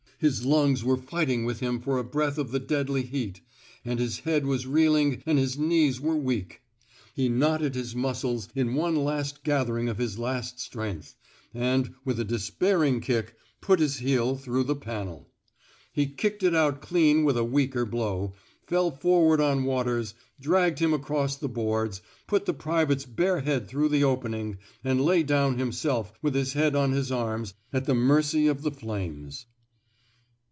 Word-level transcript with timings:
His 0.23 0.45
lungs 0.45 0.83
were 0.83 0.97
fighting 0.97 1.45
with 1.45 1.61
him 1.61 1.79
for 1.79 1.97
a 1.97 2.03
breath 2.03 2.37
of 2.37 2.51
the 2.51 2.59
deadly 2.59 3.01
heat, 3.01 3.41
and 3.83 3.97
his 3.99 4.19
head 4.19 4.45
was 4.45 4.67
reeling 4.67 5.23
and 5.25 5.39
his 5.39 5.57
knees 5.57 5.99
were 5.99 6.15
weak. 6.15 6.61
He 7.15 7.27
knotted 7.27 7.73
his 7.73 7.95
muscles 7.95 8.47
in 8.53 8.75
one 8.75 8.95
last 8.97 9.43
gathering 9.43 9.89
of 9.89 9.97
his 9.97 10.19
last 10.19 10.59
strength, 10.59 11.15
and, 11.55 11.95
with 12.05 12.19
a 12.19 12.23
despairing 12.23 12.99
kick, 13.01 13.33
put 13.61 13.79
his 13.79 13.97
heel 13.97 14.35
through 14.37 14.65
the 14.65 14.75
panel. 14.75 15.27
He 15.91 16.05
kicked 16.05 16.43
it 16.43 16.53
out 16.53 16.81
clean 16.81 17.23
with 17.23 17.35
a 17.35 17.43
weaker 17.43 17.83
blow, 17.83 18.35
fell 18.67 18.91
forward 18.91 19.41
on 19.41 19.63
Waters, 19.63 20.13
dragged 20.39 20.77
him 20.77 20.93
across 20.93 21.35
the 21.35 21.49
boards, 21.49 21.99
put 22.27 22.45
the 22.45 22.53
private's 22.53 23.07
bare 23.07 23.39
head 23.39 23.67
through 23.67 23.89
the 23.89 24.03
opening, 24.03 24.59
and 24.83 25.01
lay 25.01 25.23
down 25.23 25.57
him 25.57 25.71
self 25.71 26.13
with 26.21 26.35
his 26.35 26.53
head 26.53 26.75
on 26.75 26.91
his 26.91 27.11
arms, 27.11 27.55
at 27.73 27.85
the 27.85 27.95
mercy 27.95 28.45
of 28.45 28.61
the 28.61 28.69
flames. 28.71 29.47